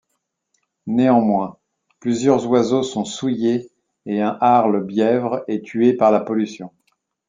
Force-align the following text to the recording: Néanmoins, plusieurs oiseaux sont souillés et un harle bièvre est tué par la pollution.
Néanmoins, 0.87 1.59
plusieurs 1.99 2.47
oiseaux 2.47 2.81
sont 2.81 3.05
souillés 3.05 3.69
et 4.07 4.19
un 4.19 4.35
harle 4.41 4.83
bièvre 4.83 5.43
est 5.47 5.63
tué 5.63 5.93
par 5.93 6.09
la 6.09 6.21
pollution. 6.21 6.71